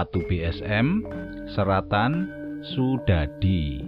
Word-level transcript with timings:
Watu 0.00 0.24
BSM 0.24 1.04
Seratan 1.52 2.24
Sudadi. 2.72 3.84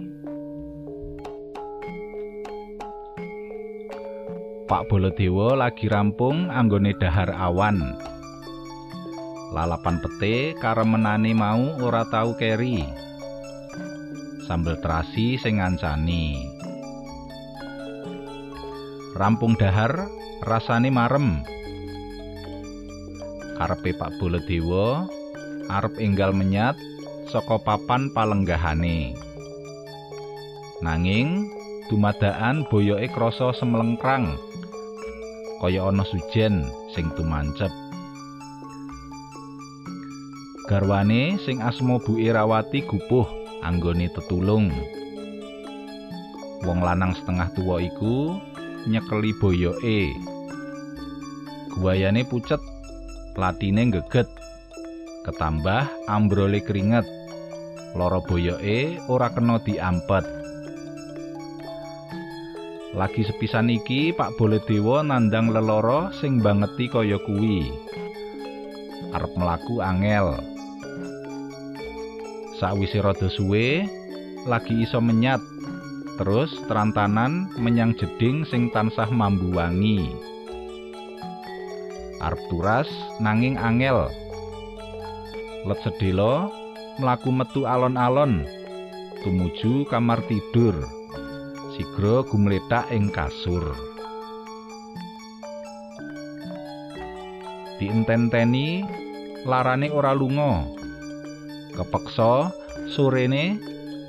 Pak 4.69 4.93
Bolodewo 4.93 5.57
lagi 5.57 5.89
rampung 5.89 6.53
anggone 6.53 6.93
dahar 7.01 7.33
awan. 7.33 7.97
Lalapan 9.57 10.05
pete 10.05 10.53
karemenane 10.61 11.33
mau 11.33 11.81
ora 11.81 12.05
tau 12.05 12.37
keri. 12.37 12.85
Sambel 14.45 14.77
terasi 14.85 15.41
sing 15.41 15.57
ngancani. 15.65 16.45
Rampung 19.17 19.57
dahar 19.57 20.13
rasane 20.45 20.93
marem. 20.93 21.41
Karepe 23.57 23.97
Pak 23.97 24.21
Bolodewo 24.21 25.22
arep 25.71 25.99
enggal 25.99 26.35
menyat 26.35 26.75
saka 27.31 27.59
papan 27.61 28.11
palenggahane. 28.11 29.15
Nanging 30.83 31.47
dumadaan 31.87 32.67
boyoke 32.67 33.07
krasa 33.11 33.55
semelengkrang 33.55 34.35
kaya 35.63 35.79
ana 35.87 36.03
sujen 36.03 36.67
sing 36.91 37.07
tumancep. 37.15 37.71
Garwane 40.67 41.39
sing 41.43 41.63
asma 41.63 41.99
Bu 42.03 42.19
Irawati 42.19 42.83
gupuh 42.83 43.23
anggone 43.63 44.11
tetulung. 44.11 44.71
Wong 46.63 46.79
lanang 46.79 47.15
setengah 47.15 47.51
tuwa 47.55 47.79
iku 47.79 48.39
nyekeli 48.87 49.31
boyoke. 49.39 50.11
Guayane 51.79 52.27
pucet 52.27 52.59
latine 53.39 53.87
geget 53.91 54.27
ketambah 55.23 55.87
ambrole 56.11 56.59
keringet. 56.59 57.07
Loro 57.95 58.19
boyoke 58.27 58.99
ora 59.07 59.31
kena 59.31 59.57
diampet. 59.63 60.27
Lagi 62.93 63.25
sepisan 63.25 63.73
iki 63.73 64.13
Pak 64.13 64.37
Boledewo 64.37 65.01
nandang 65.01 65.49
leloro 65.49 66.13
sing 66.21 66.43
bangeti 66.43 66.85
kaya 66.91 67.17
kuwi. 67.25 67.65
Arep 69.15 69.33
mlaku 69.33 69.81
angel. 69.81 70.37
Sakwise 72.61 73.01
rada 73.01 73.29
suwe 73.33 73.87
lagi 74.45 74.85
iso 74.85 75.01
menyat. 75.01 75.41
Terus 76.21 76.53
terantanan 76.69 77.49
menyang 77.57 77.97
jeding 77.97 78.45
sing 78.45 78.69
tansah 78.69 79.09
mambu 79.09 79.49
wangi. 79.57 80.13
Arep 82.21 82.41
turas 82.53 82.85
nanging 83.17 83.57
angel 83.57 84.13
let 85.63 85.79
sedelo 85.79 86.51
mlaku 86.99 87.31
metu 87.31 87.63
alon-alon 87.63 88.43
tumuju 89.23 89.87
kamar 89.87 90.19
tidur 90.27 90.75
sigra 91.73 92.21
gumletak 92.27 92.91
ing 92.91 93.07
kasur. 93.09 93.73
Diententeni 97.79 98.83
larane 99.47 99.89
ora 99.89 100.13
lunga. 100.13 100.67
Kepeksa 101.73 102.53
sorene 102.93 103.57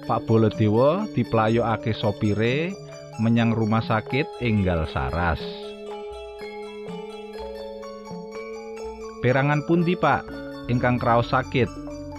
Pak 0.05 0.28
Bolodewo 0.28 1.08
diplayokake 1.16 1.97
sopire 1.97 2.77
menyang 3.25 3.56
rumah 3.56 3.80
sakit 3.80 4.28
enggal 4.44 4.84
saras. 4.91 5.41
Perangan 9.25 9.64
pundi 9.64 9.97
Pak 9.97 10.44
ingkang 10.72 10.97
kraos 10.97 11.32
sakit. 11.32 11.69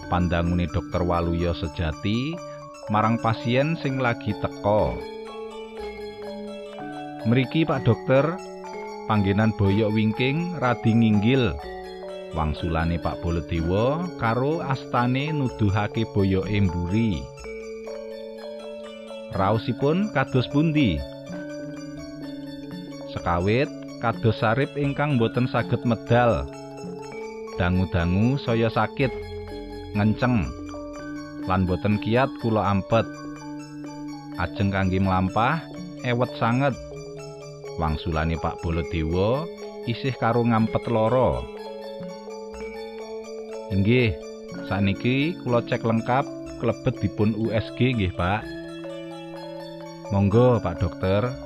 Pandangune 0.06 0.70
dokter 0.70 1.02
Waluyo 1.02 1.58
sejati 1.58 2.38
marang 2.94 3.18
pasien 3.18 3.74
sing 3.82 3.98
lagi 3.98 4.38
teko 4.38 4.94
mriki 7.26 7.66
Pak 7.66 7.82
dokter 7.90 8.38
panggenan 9.10 9.50
boyok 9.58 9.90
wingking 9.90 10.54
radi 10.62 10.94
nginggil. 10.94 11.58
Wangsulane 12.38 13.00
Pak 13.00 13.24
Bolodewo 13.24 14.12
karo 14.20 14.60
astane 14.62 15.32
nuduhake 15.32 16.04
boyoke 16.12 16.60
mburi 16.68 17.24
raosipun 19.32 20.12
kados 20.12 20.46
pundi? 20.52 21.00
Sekawit 23.16 23.72
kados 24.04 24.38
sarip 24.44 24.76
ingkang 24.76 25.16
boten 25.16 25.48
saged 25.48 25.82
medal 25.88 26.44
dangu-dangu 27.56 28.36
saya 28.42 28.68
sakit 28.68 29.12
ngenceng 29.96 30.48
lan 31.48 31.64
boten 31.64 32.02
kiat 32.02 32.28
kula 32.44 32.64
ampet. 32.74 33.06
Ajeng 34.36 34.68
kangge 34.74 35.00
mlampah 35.00 35.64
ewet 36.04 36.32
sanget. 36.36 36.76
Wangsulane 37.80 38.40
Pak 38.40 38.60
Bolodewo 38.64 39.48
isih 39.86 40.16
karo 40.16 40.42
ngampet 40.42 40.88
loro 40.90 41.56
inggih 43.74 44.16
saniki 44.72 45.36
kula 45.44 45.62
cek 45.66 45.84
lengkap 45.84 46.26
klebet 46.64 46.96
dipun 47.04 47.36
USG 47.36 47.98
nggih 47.98 48.14
Pak. 48.16 48.42
Monggo 50.14 50.62
Pak 50.62 50.80
dokter 50.80 51.45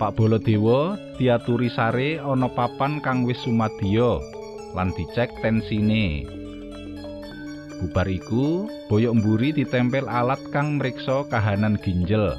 Pak 0.00 0.16
Bolodewo 0.16 0.96
diaturi 1.20 1.68
sare 1.68 2.16
ana 2.16 2.48
papan 2.48 3.04
kang 3.04 3.28
wis 3.28 3.36
sumadya 3.44 4.16
lan 4.72 4.96
dicek 4.96 5.28
tensine. 5.44 6.24
Bubar 7.76 8.08
iku, 8.08 8.64
boyok 8.88 9.20
mburi 9.20 9.52
ditempel 9.52 10.08
alat 10.08 10.40
kang 10.56 10.80
mriksa 10.80 11.28
kahanan 11.28 11.76
ginjel. 11.84 12.32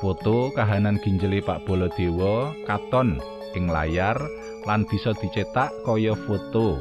Foto 0.00 0.48
kahanan 0.56 0.96
ginjele 1.04 1.44
Pak 1.44 1.68
Bolodewo 1.68 2.56
katon 2.64 3.20
ing 3.52 3.68
layar 3.68 4.16
lan 4.64 4.88
bisa 4.88 5.12
dicetak 5.12 5.68
kaya 5.84 6.16
foto. 6.24 6.80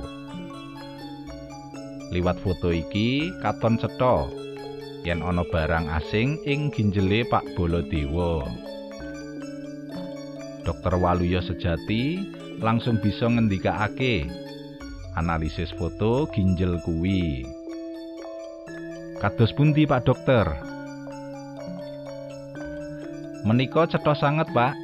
Liwat 2.15 2.39
foto 2.39 2.71
iki 2.71 3.27
katon 3.43 3.75
cetha 3.75 4.46
yen 5.07 5.23
ana 5.23 5.47
barang 5.47 5.87
asing 5.87 6.35
ing 6.43 6.67
ginjele 6.67 7.23
Pak 7.31 7.55
Bolodewo. 7.55 8.43
Dokter 10.67 10.99
Waluyo 10.99 11.39
sejati 11.39 12.19
langsung 12.59 12.99
bisa 12.99 13.23
ngendikake 13.31 14.27
analisis 15.15 15.71
foto 15.79 16.27
ginjel 16.35 16.75
kuwi. 16.83 17.47
Kados 19.23 19.55
pundi 19.55 19.87
Pak 19.87 20.03
Dokter? 20.03 20.43
Menika 23.47 23.87
cetha 23.87 24.11
sanget, 24.11 24.51
Pak. 24.51 24.75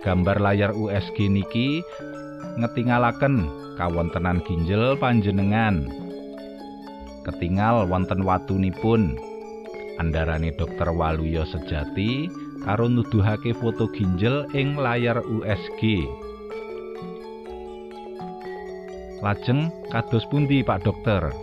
Gambar 0.00 0.40
layar 0.40 0.72
USG 0.72 1.28
niki 1.28 1.84
ngetingalaken 2.56 3.44
kawontenan 3.76 4.40
ginjel 4.48 4.96
panjenengan. 4.96 5.84
Ketingal 7.28 7.84
wonten 7.84 8.24
watunipun 8.24 9.27
andarane 9.98 10.54
dokter 10.54 10.88
Waluyo 10.94 11.42
sejati 11.44 12.30
karo 12.62 12.86
nuduhake 12.86 13.54
foto 13.58 13.90
ginjel 13.90 14.46
ing 14.54 14.78
layar 14.78 15.22
USG. 15.22 16.06
Lajeng 19.18 19.74
kados 19.90 20.22
pundi 20.30 20.62
Pak 20.62 20.86
Dokter? 20.86 21.34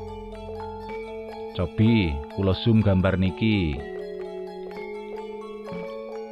Cobi 1.56 2.16
kula 2.36 2.56
zoom 2.56 2.80
gambar 2.80 3.20
niki. 3.20 3.76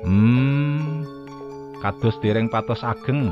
Hmm, 0.04 1.04
kados 1.84 2.16
dereng 2.24 2.48
patos 2.52 2.84
ageng. 2.84 3.32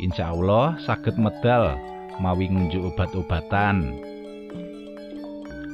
Insya 0.00 0.32
Allah 0.32 0.76
saged 0.84 1.16
medal 1.20 1.76
mawi 2.20 2.48
ngunjuk 2.48 2.92
obat-obatan. 2.92 3.96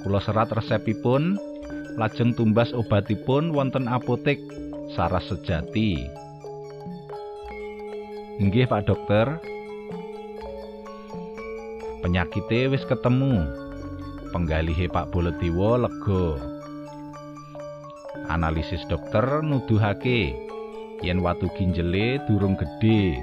Kula 0.02 0.18
serat 0.22 0.50
resepipun 0.50 1.38
lajeng 1.94 2.34
tumbas 2.34 2.74
obatipun 2.74 3.54
wonten 3.54 3.86
apotek 3.86 4.42
Saras 4.94 5.26
Sejati. 5.30 6.06
Inggih 8.42 8.66
Pak 8.66 8.90
Dokter. 8.90 9.38
Penyakite 12.02 12.68
wis 12.68 12.82
ketemu. 12.84 13.46
Penggalihe 14.34 14.90
Pak 14.90 15.14
Bolodewo 15.14 15.78
lega. 15.78 16.54
Analisis 18.26 18.82
dokter 18.90 19.44
nuduhake 19.44 20.34
yen 21.04 21.22
watu 21.22 21.46
ginjele 21.54 22.18
durung 22.26 22.58
gedhe. 22.58 23.14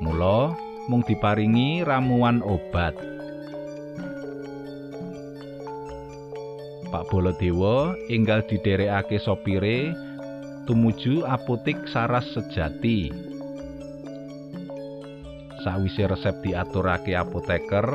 Mula 0.00 0.56
mung 0.88 1.04
diparingi 1.04 1.84
ramuan 1.84 2.40
obat. 2.40 2.96
Pak 6.92 7.08
Bolodewo 7.08 7.96
enggal 8.12 8.44
didherekake 8.44 9.16
sopire 9.16 9.96
tumuju 10.68 11.24
apotik 11.24 11.80
Saras 11.88 12.28
Sejati. 12.36 13.08
Sawise 15.64 16.04
resep 16.04 16.36
diaturake 16.44 17.16
apoteker 17.16 17.86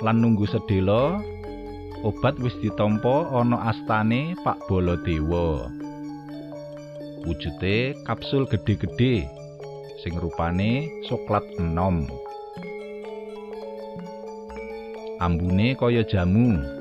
lan 0.00 0.24
nunggu 0.24 0.48
sedhela, 0.48 1.20
obat 2.00 2.40
wis 2.40 2.56
ditampa 2.64 3.28
ana 3.36 3.68
astane 3.68 4.32
Pak 4.40 4.64
Baladewa. 4.64 5.68
Wujude 7.28 8.00
kapsul 8.08 8.48
gedhe-gedhe 8.48 9.28
sing 10.00 10.16
rupane 10.16 10.88
soklat 11.04 11.44
enom. 11.60 12.08
Ambune 15.20 15.76
kaya 15.76 16.00
jamu. 16.06 16.77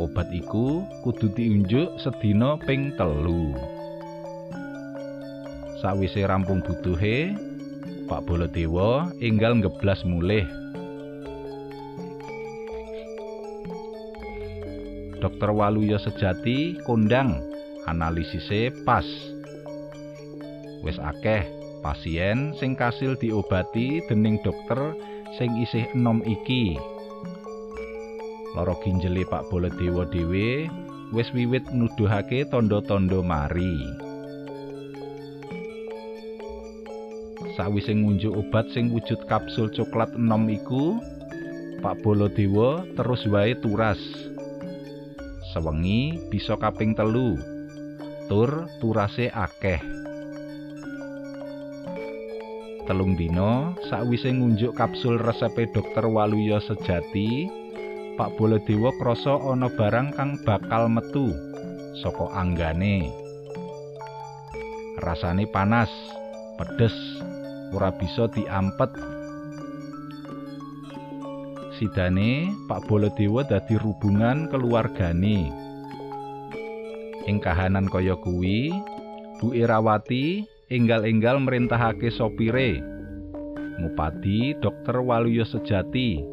Obat 0.00 0.32
iku 0.32 0.88
kudu 1.04 1.28
diunjuk 1.36 2.00
sedina 2.00 2.56
ping 2.64 2.96
telu. 2.96 3.52
Sawise 5.84 6.24
rampung 6.24 6.64
butuhe, 6.64 7.36
Pak 8.08 8.24
Baladewa 8.24 9.12
enggal 9.20 9.60
ngeblas 9.60 10.00
mulih. 10.08 10.48
Dokter 15.20 15.50
Waluya 15.52 16.00
sejati 16.00 16.80
kondang 16.82 17.38
analisise 17.86 18.72
pas. 18.82 19.06
Wis 20.82 20.98
akeh 20.98 21.46
pasien 21.82 22.56
sing 22.58 22.74
kasil 22.74 23.14
diobati 23.18 24.02
dening 24.10 24.40
dokter 24.42 24.96
sing 25.38 25.52
isih 25.62 25.86
enom 25.94 26.24
iki. 26.26 26.91
Lara 28.52 28.76
ginjele 28.84 29.24
Pak 29.24 29.48
Baladewa 29.48 30.04
dhewe 30.12 30.68
wis 31.16 31.28
wiwit 31.32 31.64
nuduhake 31.72 32.44
tanda-tanda 32.52 33.24
mari. 33.24 33.80
Sawise 37.56 37.96
ngunjuk 37.96 38.32
obat 38.32 38.68
sing 38.72 38.92
wujud 38.92 39.24
kapsul 39.28 39.72
coklat 39.72 40.12
enom 40.16 40.48
iku, 40.52 41.00
Pak 41.80 42.00
Baladewa 42.04 42.84
terus 42.92 43.24
wae 43.28 43.56
turas. 43.60 44.00
Sewengi 45.52 46.16
bisa 46.28 46.56
kaping 46.56 46.92
telu. 46.92 47.36
Tur 48.28 48.68
turase 48.80 49.28
akeh. 49.32 49.80
Telung 52.88 53.16
dina 53.16 53.76
sakwise 53.88 54.32
ngunjuk 54.32 54.76
kapsul 54.76 55.20
resepe 55.20 55.68
dokter 55.70 56.08
Waluya 56.08 56.58
sejati, 56.64 57.46
Pak 58.12 58.36
Baladewa 58.36 58.92
krasa 59.00 59.40
ana 59.40 59.72
barang 59.72 60.12
kang 60.12 60.36
bakal 60.44 60.92
metu 60.92 61.32
saka 62.04 62.28
anggane. 62.36 63.08
Rasane 65.00 65.48
panas, 65.48 65.88
pedes, 66.60 66.92
ora 67.72 67.88
bisa 67.96 68.28
diampet. 68.28 68.92
Sidane 71.80 72.52
Pak 72.68 72.84
Baladewa 72.84 73.48
dadi 73.48 73.80
rubungan 73.80 74.52
keluargane. 74.52 75.48
Ing 77.24 77.40
kahanan 77.40 77.88
kaya 77.88 78.18
kuwi, 78.20 78.74
Bu 79.40 79.56
Irawati 79.56 80.44
enggal-enggal 80.68 81.40
merintahake 81.40 82.12
sopire 82.12 82.80
ngupadi 83.80 84.54
dokter 84.62 85.00
Waluya 85.02 85.42
sejati 85.42 86.31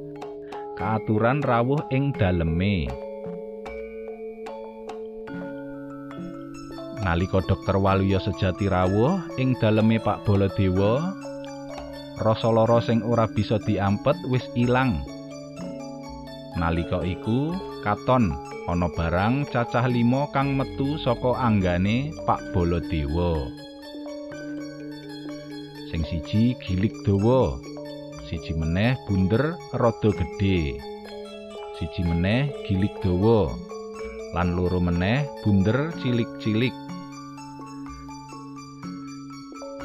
kaaturan 0.79 1.43
rawuh 1.43 1.83
ing 1.91 2.15
daleme. 2.15 2.87
Nalika 7.03 7.43
dokter 7.43 7.75
Waluya 7.75 8.23
sejati 8.23 8.71
rawuh 8.71 9.19
ing 9.35 9.59
daleme 9.59 9.99
Pak 9.99 10.23
Baladewa 10.23 11.03
rasa 12.23 12.47
lara 12.47 12.79
sing 12.79 13.03
ora 13.03 13.27
bisa 13.27 13.59
diampet 13.67 14.15
wis 14.31 14.47
ilang. 14.55 15.03
Nalika 16.55 17.03
iku 17.03 17.51
katon 17.83 18.31
ana 18.71 18.87
barang 18.87 19.51
cacah 19.51 19.83
limo 19.83 20.31
kang 20.31 20.55
metu 20.55 20.95
saka 21.03 21.35
anggane 21.43 22.15
Pak 22.23 22.55
Baladewa. 22.55 23.51
Sing 25.91 26.07
siji 26.07 26.55
gilik 26.63 26.95
dawa 27.03 27.59
siji 28.29 28.53
meneh 28.53 28.93
bunder 29.09 29.57
rada 29.73 30.09
gedhe. 30.13 30.77
Siji 31.81 32.05
meneh 32.05 32.53
gilik 32.69 32.93
dawa. 33.01 33.49
Lan 34.37 34.53
loro 34.53 34.77
meneh 34.77 35.25
bunder 35.41 35.89
cilik-cilik. 35.97 36.75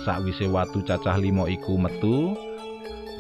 Sakwise 0.05 0.45
watu 0.53 0.85
cacah 0.85 1.17
limo 1.17 1.49
iku 1.49 1.81
metu 1.81 2.37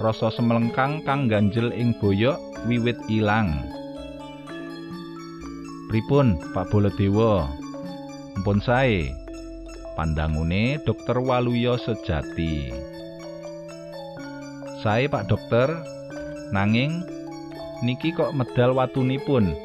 rasa 0.04 0.28
semelengkang 0.28 1.00
kang 1.08 1.32
ganjel 1.32 1.72
ing 1.72 1.96
boyok 1.96 2.36
wiwit 2.68 3.00
ilang. 3.08 3.64
Pripun 5.88 6.36
Pak 6.52 6.68
Baladewa? 6.68 7.48
Mpun 8.44 8.60
sae. 8.60 9.08
Pandangune 9.96 10.82
dokter 10.84 11.16
Waluya 11.16 11.78
sejati 11.80 12.93
sae 14.84 15.08
Pak 15.08 15.32
dokter. 15.32 15.72
Nanging 16.52 17.00
niki 17.80 18.12
kok 18.12 18.36
medal 18.36 18.76
watunipun? 18.76 19.56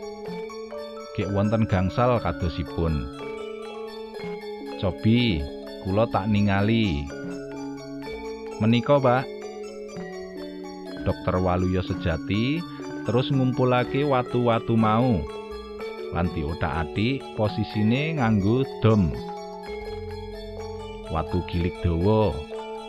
Gek 1.19 1.27
wonten 1.35 1.67
gangsal 1.67 2.23
kadosipun. 2.23 3.03
Cobi 4.79 5.43
kula 5.83 6.07
tak 6.07 6.31
ningali. 6.31 7.03
Menika 8.63 8.95
Pak. 8.95 9.27
Dokter 11.03 11.35
Waluya 11.43 11.83
sejati 11.83 12.63
terus 13.03 13.27
ngumpulake 13.27 14.07
watu-watu 14.07 14.79
mau. 14.79 15.19
Lan 16.15 16.31
diothak-athik 16.31 17.21
posisine 17.35 18.15
nganggo 18.15 18.63
dom. 18.79 19.11
Watu 21.11 21.43
gilik 21.51 21.75
dawa 21.83 22.31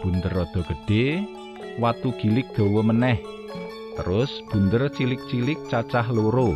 bunder 0.01 0.33
rada 0.33 0.61
gedhe 0.65 1.40
watu 1.81 2.13
gilik 2.21 2.47
dawa 2.53 2.85
meneh 2.85 3.17
terus 3.97 4.45
bunder 4.53 4.93
cilik-cilik 4.93 5.57
cacah 5.73 6.05
loro 6.13 6.53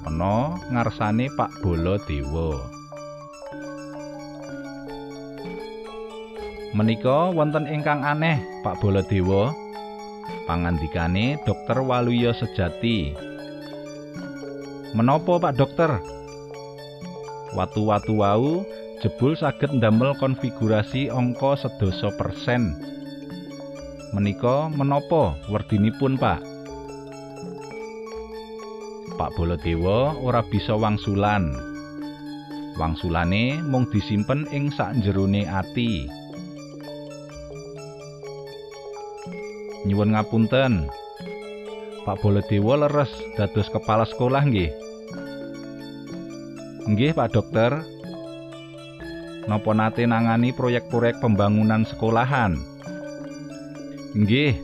ana 0.04 0.60
ngarsane 0.70 1.32
Pak 1.34 1.64
Baladewa. 1.64 2.60
Menika 6.74 7.30
wonten 7.30 7.70
ingkang 7.70 8.02
aneh, 8.02 8.42
Pak 8.66 8.82
Baladewa. 8.82 9.64
pangandikane 10.44 11.40
dokter 11.48 11.80
Waluya 11.80 12.36
sejati. 12.36 13.16
Menapa 14.94 15.42
Pak 15.42 15.58
Dokter? 15.58 15.92
Watu-watu 17.58 18.14
wau 18.22 18.66
jebul 19.02 19.38
saged 19.38 19.74
ndamel 19.78 20.14
konfigurasi 20.18 21.10
angka 21.10 21.58
sedasa 21.58 22.14
persen. 22.18 22.78
Menika 24.14 24.70
menapa 24.70 25.34
werdinipun 25.50 26.22
Pak? 26.22 26.53
Pak 29.16 29.38
Baladewa 29.38 30.18
ora 30.20 30.42
bisa 30.46 30.74
wangsulan. 30.74 31.54
Wangsulane 32.76 33.62
mung 33.62 33.86
disimpen 33.94 34.50
ing 34.50 34.74
sakjerone 34.74 35.46
ati. 35.46 36.24
nyuwun 39.84 40.16
ngapunten. 40.16 40.88
Pak 42.04 42.20
Baladewa 42.20 42.88
leres 42.88 43.12
dados 43.40 43.72
kepala 43.72 44.04
sekolah 44.04 44.44
nggih. 44.44 44.72
Nggih, 46.84 47.16
Pak 47.16 47.32
Dokter. 47.32 47.72
Napa 49.48 49.72
nate 49.76 50.04
nangani 50.08 50.52
proyek-proyek 50.56 51.20
pembangunan 51.24 51.88
sekolahan? 51.88 52.60
Nggih, 54.16 54.56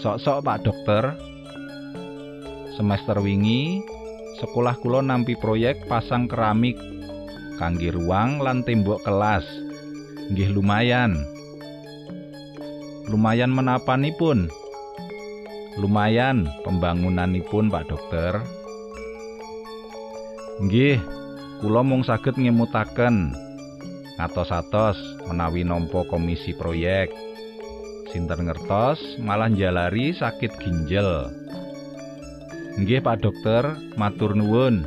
sok-sok 0.00 0.44
Pak 0.44 0.58
Dokter. 0.64 1.16
Semester 2.74 3.22
wingi 3.22 3.82
sekolah 4.42 4.78
kula 4.82 5.00
nampi 5.00 5.38
proyek 5.38 5.86
pasang 5.86 6.26
keramik 6.26 6.74
kangge 7.58 7.94
ruang 7.94 8.42
lan 8.42 8.66
tembok 8.66 9.02
kelas. 9.06 9.46
Nggih 10.32 10.50
lumayan. 10.56 11.34
lumayan 13.12 13.52
menapanipun 13.52 14.48
lumayan 15.76 16.48
pembangunanipun 16.64 17.68
Pak 17.68 17.84
Dokter 17.92 18.40
nggih 20.64 20.96
kula 21.60 21.84
mung 21.84 22.00
saged 22.00 22.40
ngemutaken 22.40 23.36
ngatos-atos 24.16 24.96
menawi 25.28 25.66
nampa 25.66 26.06
komisi 26.08 26.56
proyek 26.56 27.12
sinten 28.08 28.48
ngertos 28.48 29.20
malah 29.20 29.52
njalari 29.52 30.16
sakit 30.16 30.56
ginjal 30.64 31.28
nggih 32.74 33.00
Pak 33.02 33.22
dokter 33.22 33.78
matur 33.94 34.34
nuwun 34.34 34.82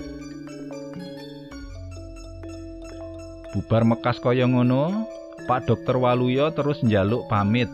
bubar 3.55 3.87
mekas 3.87 4.19
kaya 4.19 4.43
ngono 4.43 5.07
Pak 5.47 5.71
dokter 5.71 5.95
Waluyo 5.95 6.51
terus 6.51 6.83
njaluk 6.83 7.23
pamit 7.31 7.71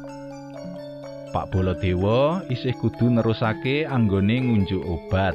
Pak 1.34 1.50
Baladewa 1.50 2.46
isih 2.54 2.78
kudu 2.78 3.10
nerusake 3.10 3.90
anggone 3.90 4.38
ngunjuk 4.38 4.86
obat 4.86 5.34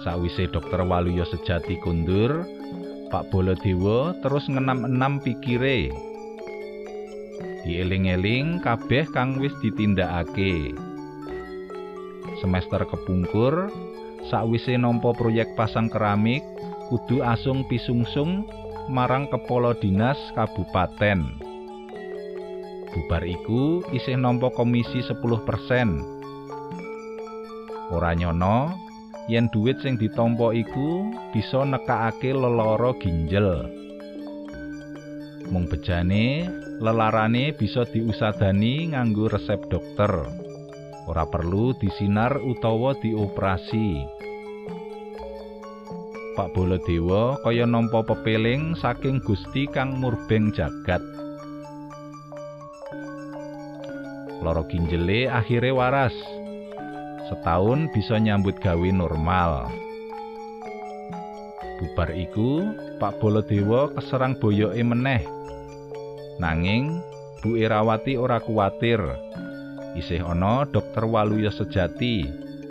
Sawise 0.00 0.48
dokter 0.48 0.80
Waluyo 0.80 1.28
sejati 1.28 1.76
kundur, 1.76 2.48
Pak 3.12 3.28
Baladewa 3.28 4.16
terus 4.24 4.48
ngenam-enam 4.48 5.20
pikire. 5.20 5.92
Dieling-eling 7.68 8.64
kabeh 8.64 9.04
kang 9.12 9.36
wis 9.36 9.52
ditindakake. 9.60 10.72
Semester 12.40 12.88
kepungkur, 12.88 13.68
sawise 14.32 14.80
nampa 14.80 15.12
proyek 15.12 15.52
pasang 15.60 15.92
keramik, 15.92 16.40
kudu 16.88 17.20
asung 17.20 17.68
pisungsung 17.68 18.48
marang 18.88 19.28
kepala 19.28 19.76
dinas 19.76 20.16
kabupaten. 20.32 21.20
Bubar 22.90 23.22
iku 23.22 23.84
isih 23.94 24.16
nampa 24.18 24.50
komisi 24.50 25.04
10%. 25.04 25.14
Ora 27.92 28.16
nyono, 28.16 28.72
yen 29.28 29.46
duit 29.52 29.78
sing 29.84 30.00
ditampa 30.00 30.56
iku 30.56 31.12
bisa 31.30 31.62
nekakake 31.62 32.34
lelara 32.34 32.96
ginjel. 32.98 33.68
Mung 35.52 35.68
bejane, 35.68 36.46
lelarane 36.80 37.52
bisa 37.52 37.84
diusadani 37.84 38.96
nganggo 38.96 39.28
resep 39.28 39.60
dokter. 39.68 40.39
Ora 41.10 41.26
perlu 41.26 41.74
disinar 41.74 42.38
utawa 42.38 42.94
dioperasi. 42.94 43.98
Pak 46.38 46.54
Baladewa 46.54 47.34
kaya 47.42 47.66
nampa 47.66 48.06
pepeling 48.06 48.78
saking 48.78 49.18
Gusti 49.26 49.66
kang 49.66 49.98
murbeng 49.98 50.54
jagat. 50.54 51.02
Loro 54.38 54.62
ginjele 54.70 55.26
akhire 55.26 55.74
waras. 55.74 56.14
setahun 57.30 57.86
bisa 57.94 58.18
nyambut 58.18 58.58
gawe 58.58 58.90
normal. 58.90 59.70
Bubar 61.78 62.10
iku, 62.10 62.74
Pak 62.98 63.22
Baladewa 63.22 63.94
keserang 63.94 64.34
boyoke 64.34 64.82
meneh. 64.82 65.22
Nanging, 66.42 66.98
Bu 67.40 67.54
Erawati 67.54 68.18
ora 68.18 68.42
kuwatir. 68.42 68.98
Isih 69.98 70.22
ana 70.22 70.62
dokter 70.70 71.02
Waluya 71.02 71.50
sejati 71.50 72.26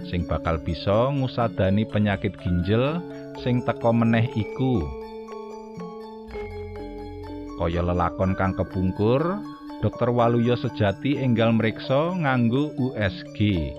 sing 0.07 0.23
bakal 0.25 0.59
bisa 0.63 1.11
ngusadani 1.11 1.83
penyakit 1.83 2.35
ginjal 2.39 3.03
sing 3.43 3.59
teka 3.67 3.91
meneh 3.91 4.25
iku. 4.35 4.83
Kaya 7.59 7.83
lelakon 7.83 8.39
kang 8.39 8.55
kepungkur, 8.55 9.19
Dokter 9.79 10.11
Waluya 10.11 10.55
sejati 10.59 11.19
enggal 11.19 11.55
mriksa 11.55 12.15
nganggo 12.15 12.71
USG. 12.75 13.71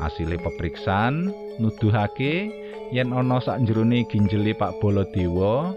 Asile 0.00 0.36
peperiksaan 0.36 1.32
nuduhake 1.56 2.52
yen 2.92 3.16
ana 3.16 3.40
sakjroning 3.40 4.04
ginjele 4.12 4.52
Pak 4.52 4.76
Baladewa 4.80 5.72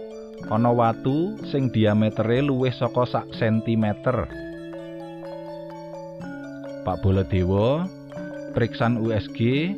ana 0.52 0.72
watu 0.72 1.40
sing 1.48 1.72
diametere 1.72 2.44
luwih 2.44 2.72
saka 2.72 3.04
sak 3.04 3.28
sentimeter. 3.36 4.28
Pak 6.90 7.06
Baladewa 7.06 7.86
periksan 8.50 8.98
USG 8.98 9.70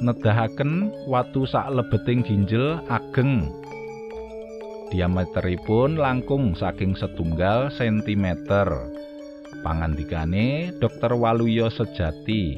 nedahaken 0.00 0.88
watu 1.04 1.44
sak 1.44 1.68
lebeting 1.68 2.24
ginjel 2.24 2.80
ageng. 2.88 3.52
Diameteripun 4.88 6.00
langkung 6.00 6.56
saking 6.56 6.96
setunggal 6.96 7.68
sentimeter. 7.68 8.64
Pangandikane 9.60 10.72
Dokter 10.80 11.12
Waluyo 11.12 11.68
Sejati. 11.68 12.56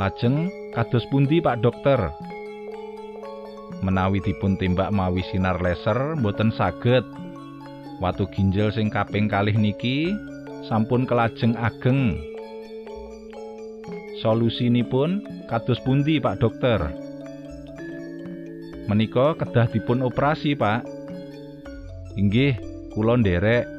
Lajeng 0.00 0.48
kados 0.72 1.04
pundi 1.12 1.44
Pak 1.44 1.60
Dokter? 1.60 2.00
Menawi 3.84 4.24
dipun 4.24 4.56
tembak 4.56 4.88
mawi 4.88 5.20
sinar 5.28 5.60
laser 5.60 6.16
mboten 6.16 6.48
saged. 6.48 7.04
Watu 8.00 8.24
ginjal 8.32 8.72
sing 8.72 8.88
kaping 8.88 9.28
kalih 9.28 9.52
niki 9.52 10.16
sampun 10.68 11.08
kelajeng 11.08 11.56
ageng. 11.56 12.20
Solusinipun 14.20 15.24
kados 15.48 15.80
pundi 15.80 16.20
Pak 16.20 16.44
Dokter? 16.44 16.78
Menika 18.86 19.32
kedah 19.36 19.68
dipun 19.72 20.04
operasi, 20.04 20.52
Pak. 20.52 20.84
Inggih, 22.20 22.56
kula 22.92 23.16
nderek 23.20 23.78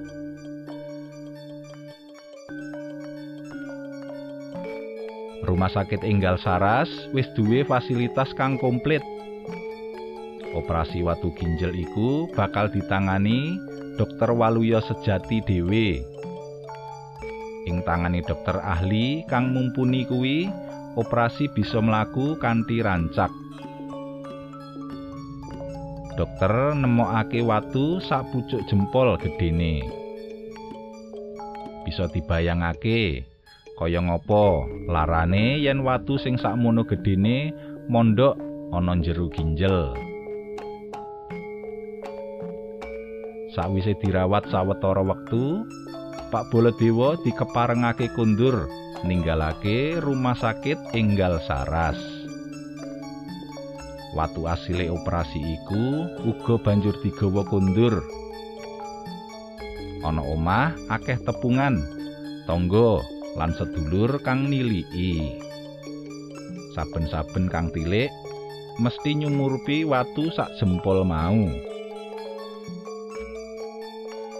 Rumah 5.50 5.74
sakit 5.74 6.06
Enggal 6.06 6.38
Saras 6.38 6.88
wis 7.10 7.26
duwe 7.34 7.66
fasilitas 7.66 8.38
kang 8.38 8.62
komplit. 8.62 9.02
Operasi 10.54 11.02
watu 11.02 11.34
ginjal 11.34 11.74
iku 11.74 12.30
bakal 12.38 12.70
ditangani 12.70 13.58
Dokter 13.98 14.30
Waluyo 14.30 14.78
Sejati 14.78 15.42
dhewe. 15.42 16.19
Ing 17.70 17.86
tangani 17.86 18.26
dokter 18.26 18.58
ahli 18.58 19.22
kang 19.30 19.54
mumpuni 19.54 20.10
kuwi, 20.10 20.50
operasi 20.98 21.54
bisa 21.54 21.78
mlaku 21.78 22.34
kanthi 22.42 22.82
rancak. 22.82 23.30
Dokter 26.18 26.74
nemokake 26.74 27.46
watu 27.46 28.02
sak 28.02 28.26
pucuk 28.34 28.66
jempol 28.66 29.14
gedene. 29.22 29.86
Bisa 31.86 32.10
dibayangake 32.10 33.30
kaya 33.80 34.04
ngapa 34.04 34.68
larane 34.92 35.64
yen 35.64 35.86
watu 35.88 36.20
sing 36.20 36.36
sakmono 36.36 36.84
gedene 36.84 37.56
mondok 37.88 38.36
ana 38.76 38.92
jero 39.00 39.32
ginjel 39.32 39.96
Sawise 43.56 43.96
dirawat 44.04 44.52
sawetara 44.52 45.02
wektu 45.02 45.64
Pak 46.30 46.54
Baladewa 46.54 47.18
dikeparengake 47.26 48.14
kundur 48.14 48.70
ninggalake 49.02 49.98
rumah 49.98 50.38
sakit 50.38 50.94
Enggal 50.94 51.42
Saras 51.42 51.98
Watu 54.14 54.46
asile 54.46 54.94
operasi 54.94 55.42
iku 55.42 56.06
uga 56.30 56.62
banjur 56.62 56.94
digawa 57.02 57.42
kundur 57.50 58.06
ana 60.06 60.22
omah 60.22 60.78
akeh 60.94 61.18
tepungan 61.26 61.82
tangga 62.46 63.02
lan 63.38 63.54
sedulur 63.54 64.18
kang 64.26 64.50
niliki. 64.50 65.38
Saben-saben 66.74 67.50
kang 67.50 67.70
tilik 67.74 68.10
mesti 68.78 69.18
nyumurupi 69.18 69.86
watu 69.86 70.30
sak 70.34 70.50
jempol 70.58 71.02
mau. 71.06 71.46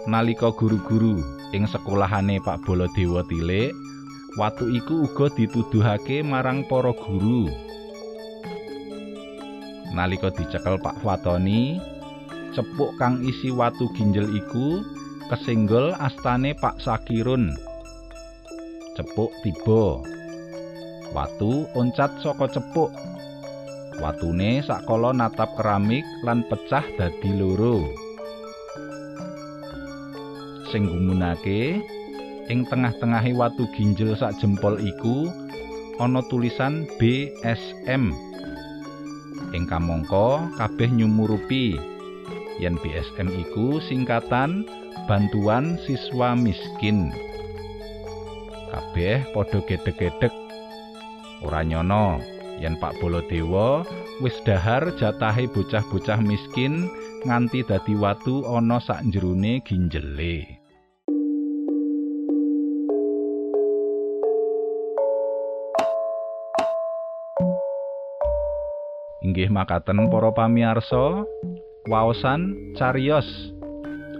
Nalika 0.08 0.50
guru-guru 0.50 1.39
ing 1.50 1.66
sekolahane 1.66 2.38
Pak 2.42 2.62
Baladewa 2.66 3.26
tilik, 3.26 3.74
watu 4.38 4.70
iku 4.70 5.10
uga 5.10 5.26
dituduhake 5.34 6.22
marang 6.22 6.62
para 6.70 6.94
guru. 6.94 7.50
Nalika 9.90 10.30
dicekel 10.30 10.78
Pak 10.78 11.02
Fatoni, 11.02 11.82
cepuk 12.54 12.94
kang 12.98 13.18
isi 13.26 13.50
watu 13.50 13.90
ginjel 13.98 14.30
iku 14.30 14.86
kesenggol 15.30 15.94
astane 15.98 16.54
Pak 16.58 16.78
Sakirun. 16.78 17.54
cepuk 19.00 19.32
tiba. 19.40 20.02
Watu 21.16 21.64
oncat 21.72 22.20
saka 22.20 22.46
cepuk. 22.52 22.92
Watune 24.00 24.60
sakala 24.64 25.12
natap 25.16 25.56
keramik 25.56 26.04
lan 26.24 26.44
pecah 26.48 26.84
dadi 27.00 27.32
loro. 27.36 28.09
Sing 30.70 30.86
gumunake 30.86 31.82
ing 32.46 32.62
tengah-tengahe 32.70 33.34
watu 33.34 33.66
ginjel 33.74 34.14
sak 34.14 34.38
jempol 34.38 34.78
iku 34.78 35.26
ana 35.98 36.22
tulisan 36.30 36.86
BSM. 36.98 38.14
Ing 39.50 39.62
kamangka 39.66 40.46
kabeh 40.58 40.90
nyumurupi 40.94 41.74
yen 42.62 42.78
BSM 42.78 43.28
iku 43.34 43.82
singkatan 43.82 44.62
bantuan 45.10 45.74
siswa 45.82 46.38
miskin. 46.38 47.10
kabeh 48.70 49.26
padha 49.34 49.58
gedhe-gedhek 49.66 50.30
ora 51.42 51.66
nyono 51.66 52.22
yen 52.62 52.78
Pak 52.78 53.02
Baladewa 53.02 53.82
wis 54.22 54.36
dahar 54.46 54.94
jatahe 54.94 55.50
bocah-bocah 55.50 56.22
miskin 56.22 56.86
nganti 57.26 57.66
dadi 57.66 57.98
watu 57.98 58.46
ana 58.46 58.78
sak 58.78 59.02
jerone 59.10 59.60
ginjele. 59.66 60.59
Inggih 69.30 69.46
makaten 69.46 70.10
para 70.10 70.34
pamiarsa, 70.34 71.22
waosan 71.86 72.74
cariyos 72.74 73.54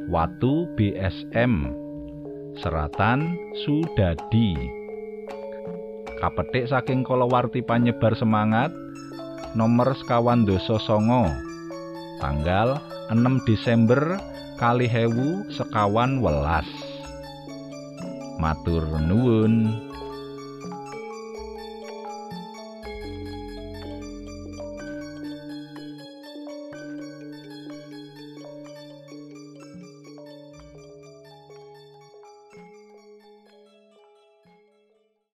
watu 0.06 0.70
BSM 0.78 1.66
seratan 2.62 3.34
Sudadi. 3.66 4.54
Kapetik 6.22 6.70
saking 6.70 7.02
kalawarti 7.02 7.58
panyebar 7.58 8.14
semangat 8.14 8.70
nomor 9.58 9.98
sekawan 9.98 10.46
doso 10.46 10.78
songo 10.78 11.26
tanggal 12.22 12.78
6 13.10 13.18
Desember 13.50 14.14
kali 14.62 14.86
hewu 14.86 15.42
sekawan 15.50 16.22
welas. 16.22 16.70
Matur 18.38 18.86
nuwun 19.10 19.89